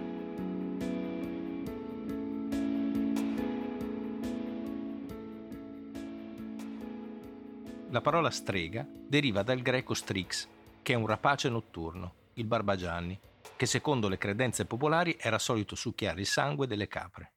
[7.95, 10.49] La parola strega deriva dal greco strix,
[10.81, 13.17] che è un rapace notturno, il barbagianni,
[13.55, 17.35] che secondo le credenze popolari era solito succhiare il sangue delle capre.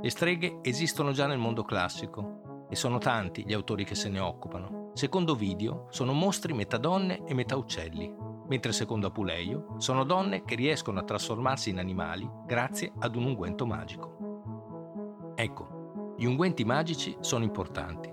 [0.00, 4.20] Le streghe esistono già nel mondo classico e sono tanti gli autori che se ne
[4.20, 4.92] occupano.
[4.94, 8.08] Secondo Video sono mostri metà donne e metà uccelli,
[8.46, 13.66] mentre secondo Apuleio sono donne che riescono a trasformarsi in animali grazie ad un unguento
[13.66, 15.34] magico.
[15.34, 18.11] Ecco, gli unguenti magici sono importanti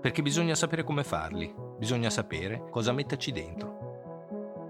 [0.00, 3.86] perché bisogna sapere come farli, bisogna sapere cosa metterci dentro.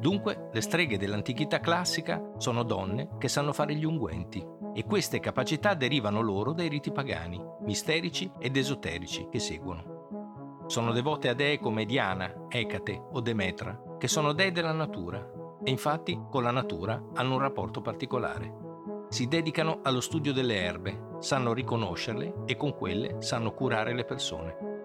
[0.00, 5.74] Dunque, le streghe dell'antichità classica sono donne che sanno fare gli unguenti e queste capacità
[5.74, 10.64] derivano loro dai riti pagani, misterici ed esoterici che seguono.
[10.66, 15.18] Sono devote a dee come Diana, Ecate o Demetra, che sono dei della natura
[15.64, 18.66] e infatti con la natura hanno un rapporto particolare.
[19.08, 24.77] Si dedicano allo studio delle erbe, sanno riconoscerle e con quelle sanno curare le persone.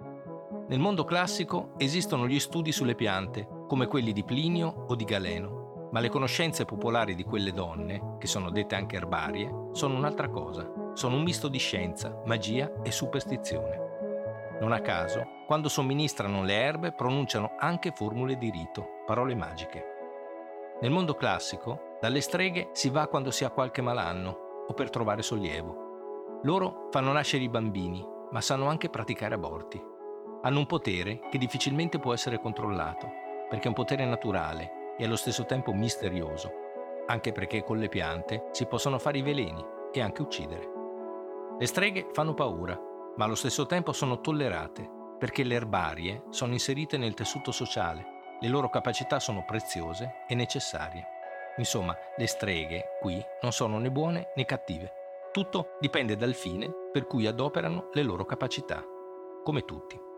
[0.74, 5.90] Nel mondo classico esistono gli studi sulle piante, come quelli di Plinio o di Galeno,
[5.92, 10.68] ma le conoscenze popolari di quelle donne, che sono dette anche erbarie, sono un'altra cosa.
[10.94, 14.58] Sono un misto di scienza, magia e superstizione.
[14.62, 19.86] Non a caso, quando somministrano le erbe pronunciano anche formule di rito, parole magiche.
[20.82, 25.22] Nel mondo classico, dalle streghe si va quando si ha qualche malanno o per trovare
[25.22, 26.40] sollievo.
[26.42, 29.92] Loro fanno nascere i bambini, ma sanno anche praticare aborti
[30.46, 33.10] hanno un potere che difficilmente può essere controllato,
[33.50, 36.52] perché è un potere naturale e allo stesso tempo misterioso,
[37.08, 40.72] anche perché con le piante si possono fare i veleni e anche uccidere.
[41.58, 42.78] Le streghe fanno paura,
[43.16, 48.48] ma allo stesso tempo sono tollerate, perché le erbarie sono inserite nel tessuto sociale, le
[48.50, 51.08] loro capacità sono preziose e necessarie.
[51.58, 54.92] Insomma, le streghe qui non sono né buone né cattive.
[55.32, 58.84] Tutto dipende dal fine per cui adoperano le loro capacità,
[59.44, 60.12] come tutti.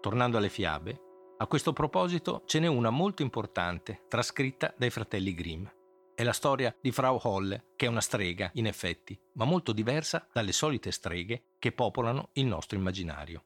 [0.00, 0.98] Tornando alle fiabe,
[1.36, 5.66] a questo proposito ce n'è una molto importante, trascritta dai fratelli Grimm.
[6.14, 10.26] È la storia di Frau Holle, che è una strega, in effetti, ma molto diversa
[10.32, 13.44] dalle solite streghe che popolano il nostro immaginario.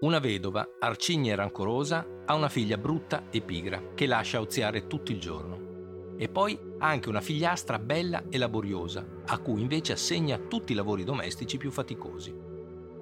[0.00, 5.12] Una vedova, arcigna e rancorosa, ha una figlia brutta e pigra, che lascia oziare tutto
[5.12, 6.16] il giorno.
[6.16, 10.76] E poi ha anche una figliastra bella e laboriosa, a cui invece assegna tutti i
[10.76, 12.53] lavori domestici più faticosi.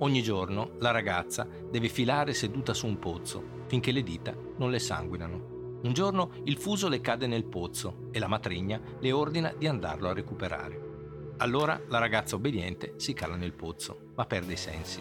[0.03, 4.81] Ogni giorno la ragazza deve filare seduta su un pozzo finché le dita non le
[4.81, 5.79] sanguinano.
[5.83, 10.09] Un giorno il fuso le cade nel pozzo e la matrigna le ordina di andarlo
[10.09, 11.35] a recuperare.
[11.37, 15.01] Allora la ragazza obbediente si cala nel pozzo, ma perde i sensi.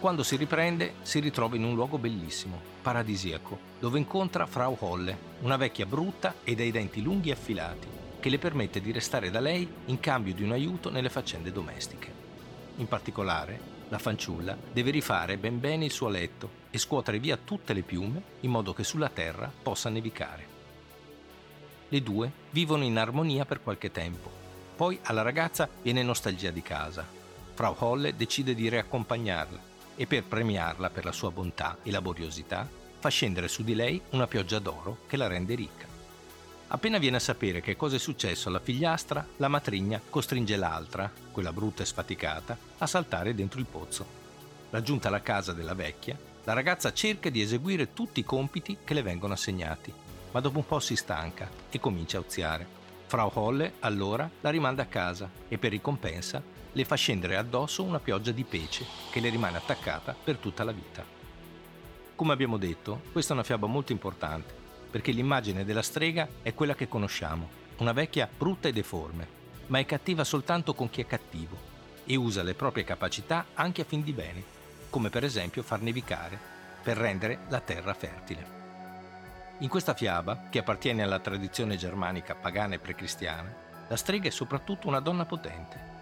[0.00, 5.56] Quando si riprende si ritrova in un luogo bellissimo, paradisiaco, dove incontra Frau Holle, una
[5.56, 7.86] vecchia brutta e dai denti lunghi e affilati,
[8.18, 12.17] che le permette di restare da lei in cambio di un aiuto nelle faccende domestiche.
[12.78, 17.72] In particolare, la fanciulla deve rifare ben bene il suo letto e scuotere via tutte
[17.72, 20.56] le piume in modo che sulla terra possa nevicare.
[21.88, 24.30] Le due vivono in armonia per qualche tempo.
[24.76, 27.04] Poi alla ragazza viene nostalgia di casa.
[27.54, 29.60] Frau Holle decide di riaccompagnarla
[29.96, 32.68] e per premiarla per la sua bontà e laboriosità
[33.00, 35.87] fa scendere su di lei una pioggia d'oro che la rende ricca.
[36.70, 41.50] Appena viene a sapere che cosa è successo alla figliastra, la matrigna costringe l'altra, quella
[41.50, 44.04] brutta e sfaticata, a saltare dentro il pozzo.
[44.68, 49.00] Raggiunta la casa della vecchia, la ragazza cerca di eseguire tutti i compiti che le
[49.00, 49.90] vengono assegnati,
[50.30, 52.66] ma dopo un po' si stanca e comincia a oziare.
[53.06, 57.98] Frau Holle allora la rimanda a casa e per ricompensa le fa scendere addosso una
[57.98, 61.02] pioggia di pece che le rimane attaccata per tutta la vita.
[62.14, 64.57] Come abbiamo detto, questa è una fiaba molto importante
[64.90, 67.48] perché l'immagine della strega è quella che conosciamo,
[67.78, 69.26] una vecchia brutta e deforme,
[69.66, 71.56] ma è cattiva soltanto con chi è cattivo
[72.04, 74.42] e usa le proprie capacità anche a fin di bene,
[74.90, 76.38] come per esempio far nevicare
[76.82, 78.56] per rendere la terra fertile.
[79.58, 83.54] In questa fiaba, che appartiene alla tradizione germanica pagana e precristiana,
[83.88, 85.96] la strega è soprattutto una donna potente.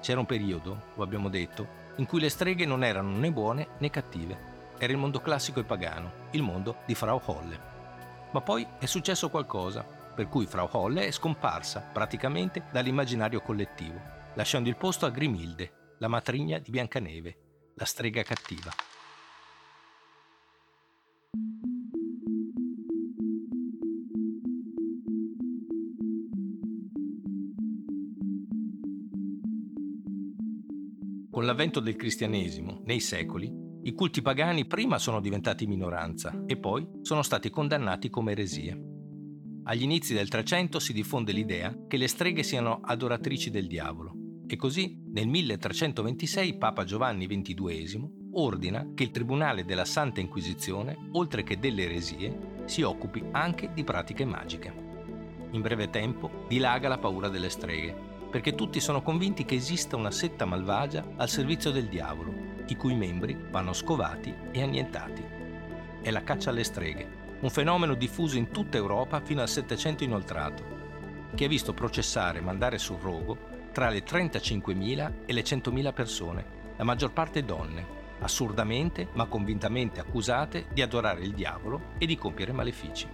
[0.00, 3.90] C'era un periodo, lo abbiamo detto, in cui le streghe non erano né buone né
[3.90, 4.50] cattive.
[4.78, 7.71] Era il mondo classico e pagano, il mondo di Frau Holle.
[8.32, 14.00] Ma poi è successo qualcosa, per cui Frau Holle è scomparsa praticamente dall'immaginario collettivo,
[14.34, 17.36] lasciando il posto a Grimilde, la matrigna di Biancaneve,
[17.74, 18.72] la strega cattiva.
[31.30, 36.86] Con l'avvento del cristianesimo, nei secoli, i culti pagani prima sono diventati minoranza e poi
[37.00, 38.80] sono stati condannati come eresie.
[39.64, 44.14] Agli inizi del Trecento si diffonde l'idea che le streghe siano adoratrici del diavolo
[44.46, 51.42] e così nel 1326 Papa Giovanni XXII ordina che il Tribunale della Santa Inquisizione, oltre
[51.42, 54.72] che delle eresie, si occupi anche di pratiche magiche.
[55.50, 57.94] In breve tempo dilaga la paura delle streghe,
[58.30, 62.94] perché tutti sono convinti che esista una setta malvagia al servizio del diavolo i cui
[62.94, 65.24] membri vanno scovati e annientati.
[66.00, 70.64] È la caccia alle streghe, un fenomeno diffuso in tutta Europa fino al Settecento inoltrato,
[71.34, 76.44] che ha visto processare e mandare sul rogo tra le 35.000 e le 100.000 persone,
[76.76, 82.52] la maggior parte donne, assurdamente ma convintamente accusate di adorare il diavolo e di compiere
[82.52, 83.08] malefici.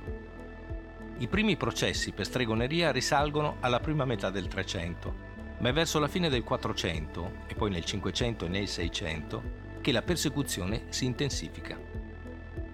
[1.19, 5.28] I primi processi per stregoneria risalgono alla prima metà del 300,
[5.59, 9.43] ma è verso la fine del 400 e poi nel 500 e nel 600
[9.81, 11.79] che la persecuzione si intensifica.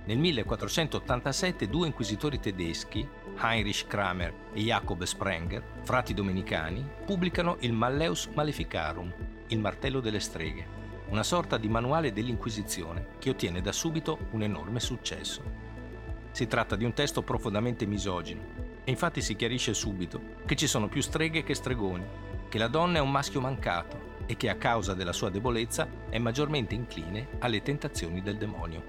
[0.06, 3.08] Nel 1487 due inquisitori tedeschi,
[3.38, 9.12] Heinrich Kramer e Jacob Sprenger, frati domenicani, pubblicano il Malleus Maleficarum,
[9.48, 10.66] il martello delle streghe,
[11.08, 15.42] una sorta di manuale dell'Inquisizione che ottiene da subito un enorme successo.
[16.32, 18.42] Si tratta di un testo profondamente misogino
[18.84, 22.04] e infatti si chiarisce subito che ci sono più streghe che stregoni,
[22.54, 26.18] che la donna è un maschio mancato e che a causa della sua debolezza è
[26.18, 28.80] maggiormente incline alle tentazioni del demonio.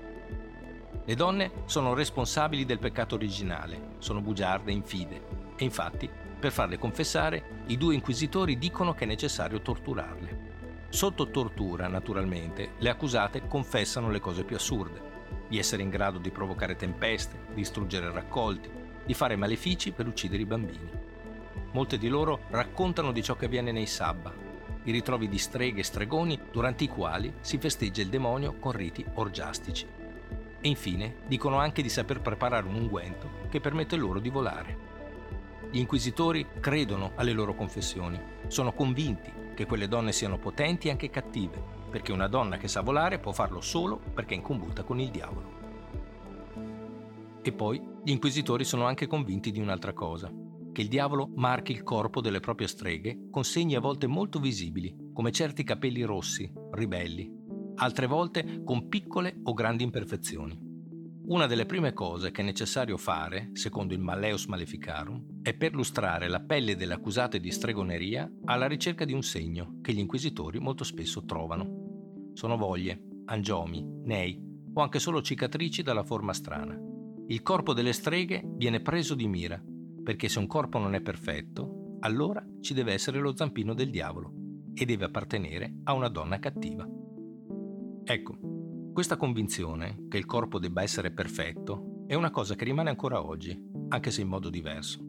[1.04, 5.20] Le donne sono responsabili del peccato originale, sono bugiarde infide
[5.56, 6.08] e infatti
[6.40, 10.86] per farle confessare i due inquisitori dicono che è necessario torturarle.
[10.90, 15.14] Sotto tortura, naturalmente, le accusate confessano le cose più assurde
[15.48, 18.70] di essere in grado di provocare tempeste, distruggere raccolti,
[19.04, 21.05] di fare malefici per uccidere i bambini.
[21.76, 24.34] Molte di loro raccontano di ciò che avviene nei sabba,
[24.84, 29.06] i ritrovi di streghe e stregoni durante i quali si festeggia il demonio con riti
[29.16, 29.86] orgiastici.
[30.62, 34.78] E infine dicono anche di saper preparare un unguento che permette loro di volare.
[35.70, 38.18] Gli inquisitori credono alle loro confessioni,
[38.48, 42.80] sono convinti che quelle donne siano potenti e anche cattive perché una donna che sa
[42.80, 45.52] volare può farlo solo perché è in combutta con il diavolo.
[47.42, 50.32] E poi gli inquisitori sono anche convinti di un'altra cosa,
[50.76, 54.94] che il diavolo marchi il corpo delle proprie streghe con segni a volte molto visibili,
[55.14, 57.32] come certi capelli rossi, ribelli,
[57.76, 60.60] altre volte con piccole o grandi imperfezioni.
[61.28, 66.42] Una delle prime cose che è necessario fare, secondo il Malleus Maleficarum, è perlustrare la
[66.42, 71.24] pelle delle accusate di stregoneria alla ricerca di un segno che gli inquisitori molto spesso
[71.24, 72.32] trovano.
[72.34, 74.38] Sono voglie, angiomi, nei
[74.74, 76.78] o anche solo cicatrici dalla forma strana.
[77.28, 79.64] Il corpo delle streghe viene preso di mira,
[80.06, 84.32] perché se un corpo non è perfetto, allora ci deve essere lo zampino del diavolo
[84.76, 86.88] e deve appartenere a una donna cattiva.
[88.04, 88.38] Ecco,
[88.94, 93.60] questa convinzione che il corpo debba essere perfetto è una cosa che rimane ancora oggi,
[93.90, 95.00] anche se in modo diverso.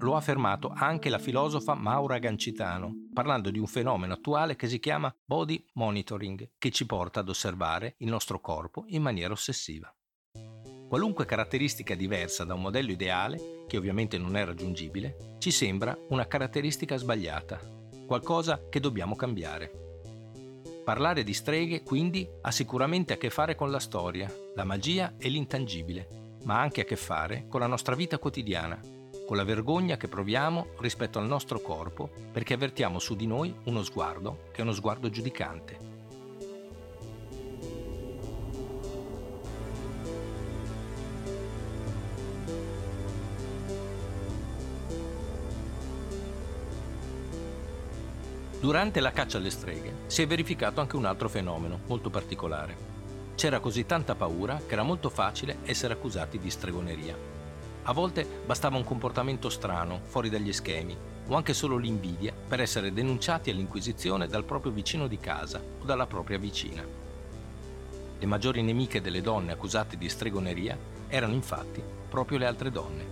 [0.00, 4.78] Lo ha affermato anche la filosofa Maura Gancitano, parlando di un fenomeno attuale che si
[4.78, 9.93] chiama body monitoring, che ci porta ad osservare il nostro corpo in maniera ossessiva.
[10.88, 16.26] Qualunque caratteristica diversa da un modello ideale, che ovviamente non è raggiungibile, ci sembra una
[16.26, 17.60] caratteristica sbagliata,
[18.06, 19.70] qualcosa che dobbiamo cambiare.
[20.84, 25.28] Parlare di streghe quindi ha sicuramente a che fare con la storia, la magia e
[25.28, 28.78] l'intangibile, ma anche a che fare con la nostra vita quotidiana,
[29.26, 33.82] con la vergogna che proviamo rispetto al nostro corpo perché avvertiamo su di noi uno
[33.82, 35.93] sguardo che è uno sguardo giudicante.
[48.64, 52.74] Durante la caccia alle streghe si è verificato anche un altro fenomeno molto particolare.
[53.34, 57.14] C'era così tanta paura che era molto facile essere accusati di stregoneria.
[57.82, 60.96] A volte bastava un comportamento strano, fuori dagli schemi,
[61.26, 66.06] o anche solo l'invidia per essere denunciati all'Inquisizione dal proprio vicino di casa o dalla
[66.06, 66.82] propria vicina.
[68.18, 70.74] Le maggiori nemiche delle donne accusate di stregoneria
[71.08, 73.06] erano infatti proprio le altre donne.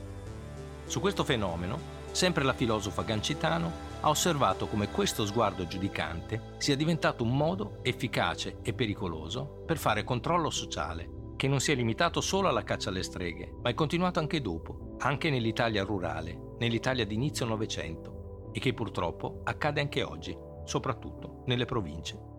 [0.86, 1.78] Su questo fenomeno,
[2.10, 8.58] sempre la filosofa Gancitano ha osservato come questo sguardo giudicante sia diventato un modo efficace
[8.62, 13.02] e pericoloso per fare controllo sociale che non si è limitato solo alla caccia alle
[13.02, 18.72] streghe, ma è continuato anche dopo, anche nell'Italia rurale, nell'Italia di inizio Novecento, e che
[18.74, 22.30] purtroppo accade anche oggi, soprattutto nelle province.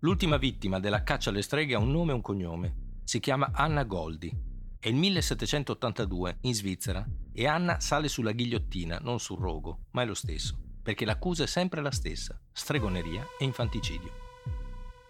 [0.00, 2.74] L'ultima vittima della caccia alle streghe ha un nome e un cognome.
[3.04, 4.49] Si chiama Anna Goldi.
[4.80, 10.06] È il 1782 in Svizzera e Anna sale sulla ghigliottina, non sul rogo, ma è
[10.06, 14.28] lo stesso perché l'accusa è sempre la stessa, stregoneria e infanticidio.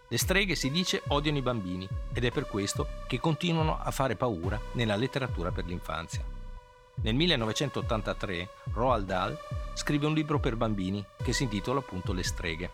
[0.07, 4.17] Le streghe, si dice, odiano i bambini ed è per questo che continuano a fare
[4.17, 6.23] paura nella letteratura per l'infanzia.
[7.03, 9.37] Nel 1983 Roald Dahl
[9.73, 12.71] scrive un libro per bambini che si intitola appunto Le streghe.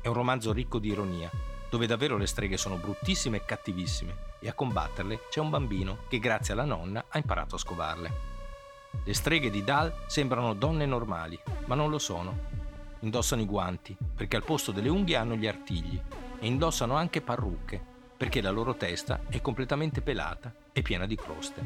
[0.00, 1.30] È un romanzo ricco di ironia,
[1.76, 6.18] dove davvero le streghe sono bruttissime e cattivissime e a combatterle c'è un bambino che
[6.18, 8.12] grazie alla nonna ha imparato a scovarle.
[9.04, 12.34] Le streghe di Dal sembrano donne normali, ma non lo sono.
[13.00, 16.00] Indossano i guanti, perché al posto delle unghie hanno gli artigli,
[16.38, 17.78] e indossano anche parrucche,
[18.16, 21.62] perché la loro testa è completamente pelata e piena di croste.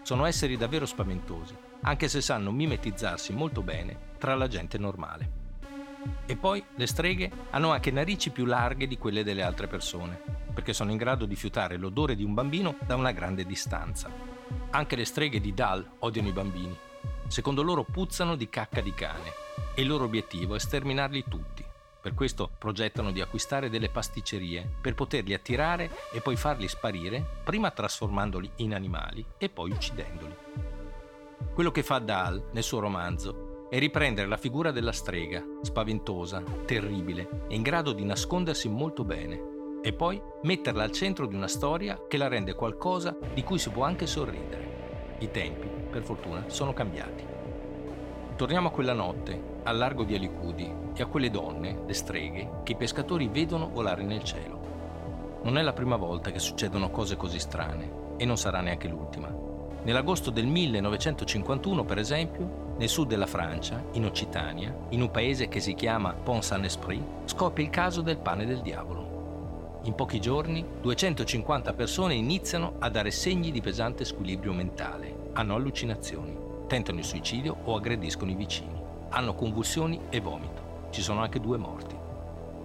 [0.00, 5.43] Sono esseri davvero spaventosi, anche se sanno mimetizzarsi molto bene tra la gente normale.
[6.26, 10.20] E poi le streghe hanno anche narici più larghe di quelle delle altre persone,
[10.52, 14.10] perché sono in grado di fiutare l'odore di un bambino da una grande distanza.
[14.70, 16.76] Anche le streghe di Dal odiano i bambini.
[17.26, 19.32] Secondo loro puzzano di cacca di cane
[19.74, 21.64] e il loro obiettivo è sterminarli tutti.
[22.00, 27.70] Per questo progettano di acquistare delle pasticcerie per poterli attirare e poi farli sparire, prima
[27.70, 30.36] trasformandoli in animali e poi uccidendoli.
[31.54, 37.46] Quello che fa Dahl nel suo romanzo è riprendere la figura della strega, spaventosa, terribile
[37.48, 42.00] e in grado di nascondersi molto bene, e poi metterla al centro di una storia
[42.06, 45.16] che la rende qualcosa di cui si può anche sorridere.
[45.18, 47.26] I tempi, per fortuna, sono cambiati.
[48.36, 52.72] Torniamo a quella notte al largo di Alicudi e a quelle donne, le streghe, che
[52.72, 55.40] i pescatori vedono volare nel cielo.
[55.42, 59.53] Non è la prima volta che succedono cose così strane e non sarà neanche l'ultima.
[59.84, 65.60] Nell'agosto del 1951, per esempio, nel sud della Francia, in Occitania, in un paese che
[65.60, 69.80] si chiama Pont-Saint-Esprit, scoppia il caso del pane del diavolo.
[69.84, 76.36] In pochi giorni, 250 persone iniziano a dare segni di pesante squilibrio mentale, hanno allucinazioni,
[76.66, 80.88] tentano il suicidio o aggrediscono i vicini hanno convulsioni e vomito.
[80.90, 81.96] Ci sono anche due morti.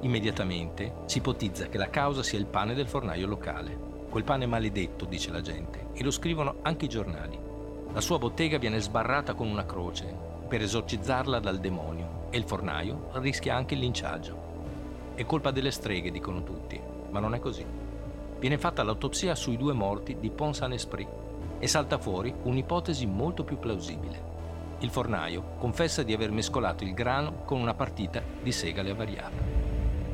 [0.01, 3.88] Immediatamente si ipotizza che la causa sia il pane del fornaio locale.
[4.10, 7.38] Quel pane maledetto, dice la gente, e lo scrivono anche i giornali.
[7.93, 10.12] La sua bottega viene sbarrata con una croce
[10.47, 14.47] per esorcizzarla dal demonio e il fornaio rischia anche il linciaggio.
[15.14, 16.80] È colpa delle streghe, dicono tutti,
[17.12, 17.64] ma non è così.
[18.39, 21.10] Viene fatta l'autopsia sui due morti di Pont-Saint-Esprit
[21.60, 24.28] e salta fuori un'ipotesi molto più plausibile.
[24.80, 29.49] Il fornaio confessa di aver mescolato il grano con una partita di segale avariata.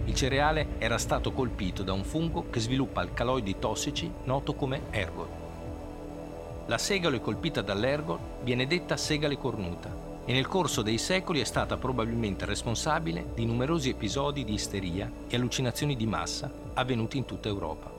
[0.06, 5.28] Il cereale era stato colpito da un fungo che sviluppa alcaloidi tossici noto come ergot.
[6.68, 11.78] La segale colpita dall'ergot viene detta segale cornuta e nel corso dei secoli è stata
[11.78, 17.92] probabilmente responsabile di numerosi episodi di isteria e allucinazioni di massa avvenuti in tutta Europa.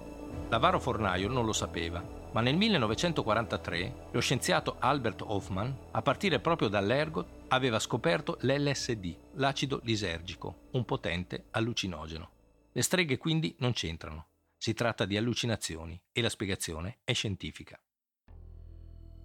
[0.49, 6.69] L'avaro fornaio non lo sapeva ma nel 1943 lo scienziato Albert Hoffman, a partire proprio
[6.69, 12.31] dall'ergot, aveva scoperto l'LSD, l'acido lisergico, un potente allucinogeno.
[12.73, 14.27] Le streghe quindi non c'entrano.
[14.57, 17.79] Si tratta di allucinazioni e la spiegazione è scientifica.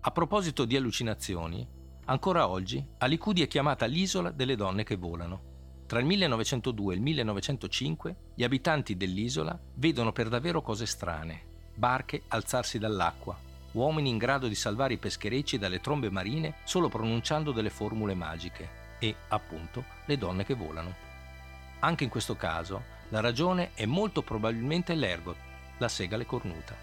[0.01, 1.67] A proposito di allucinazioni,
[2.05, 5.83] ancora oggi Alicudi è chiamata l'isola delle donne che volano.
[5.85, 12.23] Tra il 1902 e il 1905 gli abitanti dell'isola vedono per davvero cose strane, barche
[12.29, 13.37] alzarsi dall'acqua,
[13.73, 18.79] uomini in grado di salvare i pescherecci dalle trombe marine solo pronunciando delle formule magiche
[18.99, 20.93] e, appunto, le donne che volano.
[21.79, 25.35] Anche in questo caso, la ragione è molto probabilmente l'ergot,
[25.77, 26.75] la segale cornuta.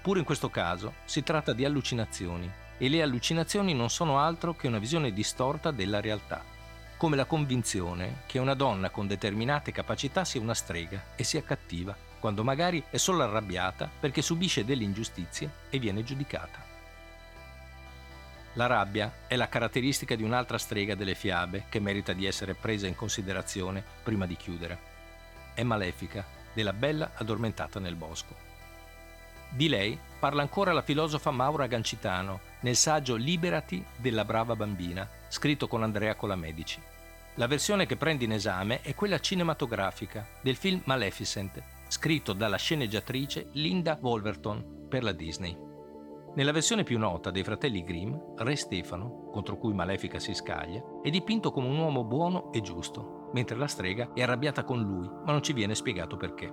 [0.00, 4.68] Pure in questo caso si tratta di allucinazioni e le allucinazioni non sono altro che
[4.68, 6.42] una visione distorta della realtà,
[6.96, 12.03] come la convinzione che una donna con determinate capacità sia una strega e sia cattiva
[12.24, 16.58] quando magari è solo arrabbiata perché subisce delle ingiustizie e viene giudicata.
[18.54, 22.86] La rabbia è la caratteristica di un'altra strega delle fiabe che merita di essere presa
[22.86, 24.78] in considerazione prima di chiudere.
[25.52, 28.34] È malefica, della bella addormentata nel bosco.
[29.50, 35.68] Di lei parla ancora la filosofa Maura Gancitano nel saggio Liberati della brava bambina, scritto
[35.68, 36.80] con Andrea Colamedici.
[37.34, 43.50] La versione che prende in esame è quella cinematografica del film Maleficent, scritto dalla sceneggiatrice
[43.52, 45.56] Linda Wolverton per la Disney.
[46.34, 51.10] Nella versione più nota dei fratelli Grimm, Re Stefano, contro cui Malefica si scaglia, è
[51.10, 55.30] dipinto come un uomo buono e giusto, mentre la strega è arrabbiata con lui, ma
[55.30, 56.52] non ci viene spiegato perché.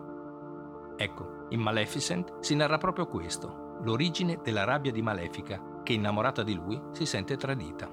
[0.96, 6.54] Ecco, in Maleficent si narra proprio questo, l'origine della rabbia di Malefica, che innamorata di
[6.54, 7.90] lui si sente tradita.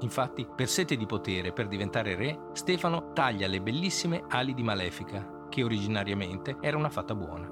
[0.00, 5.31] Infatti, per sete di potere per diventare re, Stefano taglia le bellissime ali di Malefica
[5.52, 7.46] che originariamente era una fata buona.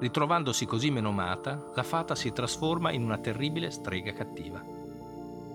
[0.00, 4.60] Ritrovandosi così menomata, la fata si trasforma in una terribile strega cattiva.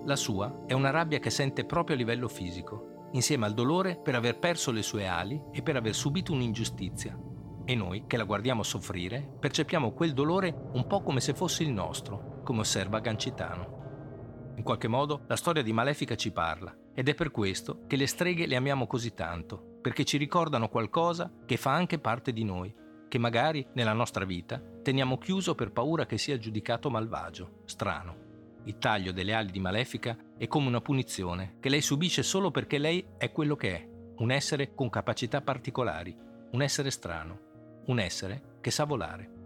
[0.06, 4.14] La sua è una rabbia che sente proprio a livello fisico, insieme al dolore per
[4.14, 7.18] aver perso le sue ali e per aver subito un'ingiustizia.
[7.66, 11.70] E noi, che la guardiamo soffrire, percepiamo quel dolore un po' come se fosse il
[11.70, 14.52] nostro, come osserva Gancitano.
[14.56, 18.06] In qualche modo la storia di Malefica ci parla ed è per questo che le
[18.06, 22.72] streghe le amiamo così tanto, perché ci ricordano qualcosa che fa anche parte di noi,
[23.08, 28.28] che magari nella nostra vita teniamo chiuso per paura che sia giudicato malvagio, strano.
[28.64, 32.78] Il taglio delle ali di Malefica è come una punizione che lei subisce solo perché
[32.78, 36.16] lei è quello che è, un essere con capacità particolari,
[36.52, 39.38] un essere strano, un essere che sa volare.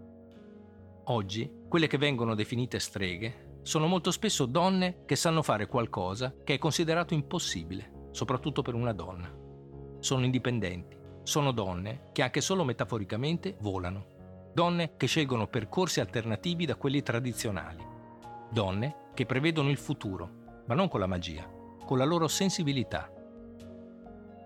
[1.05, 6.55] Oggi, quelle che vengono definite streghe sono molto spesso donne che sanno fare qualcosa che
[6.55, 9.43] è considerato impossibile, soprattutto per una donna
[9.99, 14.13] sono indipendenti, sono donne che anche solo metaforicamente volano.
[14.53, 17.85] donne che scelgono percorsi alternativi da quelli tradizionali,
[18.49, 21.45] donne che prevedono il futuro, ma non con la magia,
[21.83, 23.11] con la loro sensibilità.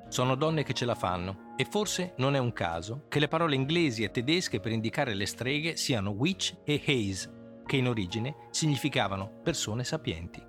[0.08, 3.54] Sono donne che ce la fanno e forse non è un caso che le parole
[3.54, 9.41] inglesi e tedesche per indicare le streghe siano witch e haze, che in origine significavano
[9.43, 10.43] persone sapienti.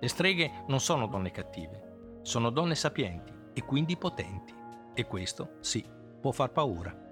[0.00, 4.54] Le streghe non sono donne cattive, sono donne sapienti e quindi potenti.
[4.94, 5.84] E questo, sì,
[6.20, 7.07] può far paura.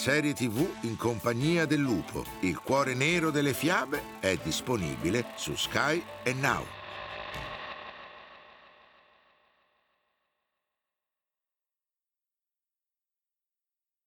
[0.00, 6.02] Serie TV in compagnia del lupo, il cuore nero delle fiabe, è disponibile su Sky
[6.22, 6.79] e Now.